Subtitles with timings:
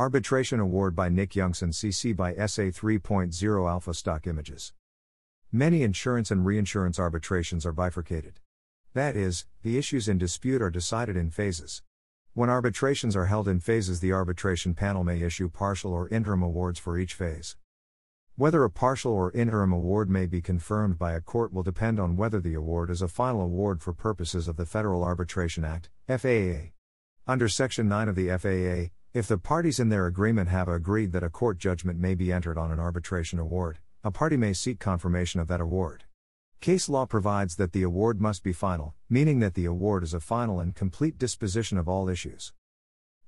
[0.00, 4.72] Arbitration Award by Nick Youngson CC by SA 3.0 Alpha Stock Images.
[5.52, 8.40] Many insurance and reinsurance arbitrations are bifurcated.
[8.94, 11.82] That is, the issues in dispute are decided in phases.
[12.32, 16.78] When arbitrations are held in phases, the arbitration panel may issue partial or interim awards
[16.78, 17.58] for each phase.
[18.36, 22.16] Whether a partial or interim award may be confirmed by a court will depend on
[22.16, 26.70] whether the award is a final award for purposes of the Federal Arbitration Act, FAA.
[27.26, 31.24] Under Section 9 of the FAA, if the parties in their agreement have agreed that
[31.24, 35.40] a court judgment may be entered on an arbitration award, a party may seek confirmation
[35.40, 36.04] of that award.
[36.60, 40.20] Case law provides that the award must be final, meaning that the award is a
[40.20, 42.52] final and complete disposition of all issues.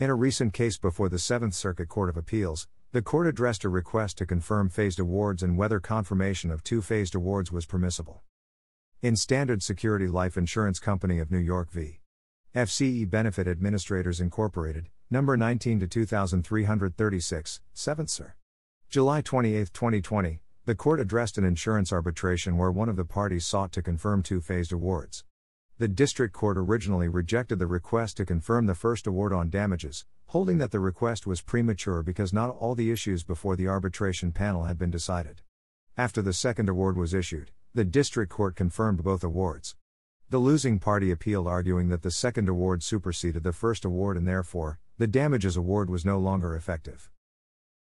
[0.00, 3.68] In a recent case before the Seventh Circuit Court of Appeals, the court addressed a
[3.68, 8.22] request to confirm phased awards and whether confirmation of two phased awards was permissible.
[9.00, 12.00] In Standard Security Life Insurance Company of New York v.
[12.52, 18.34] FCE Benefit Administrators Incorporated, Number 19 to 2336, 7th Sir.
[18.90, 23.72] July 28, 2020, the court addressed an insurance arbitration where one of the parties sought
[23.72, 25.24] to confirm two phased awards.
[25.78, 30.58] The district court originally rejected the request to confirm the first award on damages, holding
[30.58, 34.76] that the request was premature because not all the issues before the arbitration panel had
[34.76, 35.40] been decided.
[35.96, 39.74] After the second award was issued, the district court confirmed both awards.
[40.30, 44.78] The losing party appealed, arguing that the second award superseded the first award and therefore,
[44.98, 47.10] the damages award was no longer effective.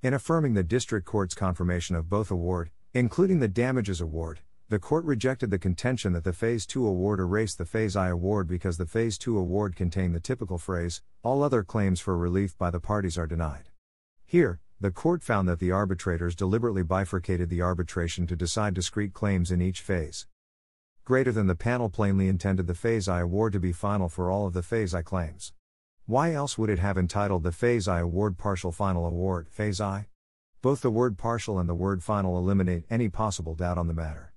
[0.00, 5.04] In affirming the district court's confirmation of both award, including the damages award, the court
[5.04, 8.86] rejected the contention that the Phase 2 award erased the Phase I award because the
[8.86, 13.18] Phase 2 award contained the typical phrase, all other claims for relief by the parties
[13.18, 13.68] are denied.
[14.24, 19.50] Here, the court found that the arbitrators deliberately bifurcated the arbitration to decide discrete claims
[19.50, 20.26] in each phase.
[21.04, 24.46] Greater than the panel plainly intended the Phase I award to be final for all
[24.46, 25.52] of the Phase I claims.
[26.06, 30.08] Why else would it have entitled the Phase I Award Partial Final Award, Phase I?
[30.62, 34.32] Both the word partial and the word final eliminate any possible doubt on the matter.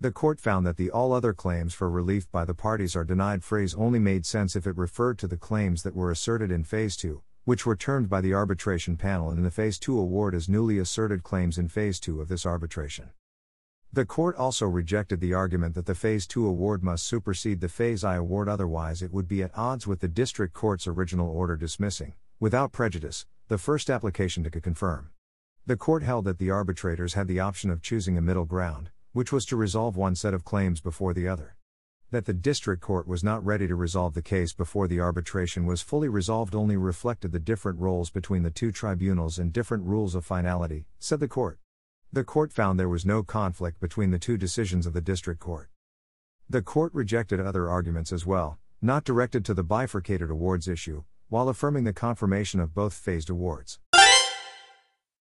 [0.00, 3.42] The court found that the all other claims for relief by the parties are denied
[3.42, 6.96] phrase only made sense if it referred to the claims that were asserted in Phase
[6.96, 10.78] 2, which were termed by the arbitration panel in the Phase 2 award as newly
[10.78, 13.10] asserted claims in Phase 2 of this arbitration.
[13.90, 18.04] The court also rejected the argument that the Phase 2 award must supersede the Phase
[18.04, 22.12] I award, otherwise, it would be at odds with the district court's original order dismissing,
[22.38, 25.08] without prejudice, the first application to confirm.
[25.64, 29.32] The court held that the arbitrators had the option of choosing a middle ground, which
[29.32, 31.56] was to resolve one set of claims before the other.
[32.10, 35.80] That the district court was not ready to resolve the case before the arbitration was
[35.80, 40.26] fully resolved only reflected the different roles between the two tribunals and different rules of
[40.26, 41.58] finality, said the court.
[42.10, 45.68] The court found there was no conflict between the two decisions of the district court.
[46.48, 51.50] The court rejected other arguments as well, not directed to the bifurcated awards issue, while
[51.50, 53.78] affirming the confirmation of both phased awards.